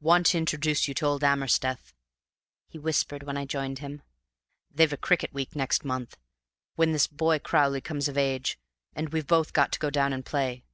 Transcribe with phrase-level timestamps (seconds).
[0.00, 1.94] "Want to introduce you to old Amersteth,"
[2.66, 4.02] he whispered, when I joined him.
[4.68, 6.16] "They've a cricket week next month,
[6.74, 8.58] when this boy Crowley comes of age,
[8.96, 10.64] and we've both got to go down and play."